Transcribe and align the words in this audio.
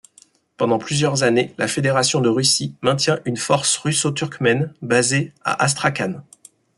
Pendant 0.57 0.79
plusieurs 0.79 1.21
années, 1.21 1.53
la 1.59 1.67
fédération 1.67 2.21
de 2.21 2.27
Russie 2.29 2.73
maintient 2.81 3.19
une 3.25 3.37
force 3.37 3.77
russo-turkmène 3.77 4.73
basée 4.81 5.31
à 5.43 5.63
Astrakhan. 5.63 6.21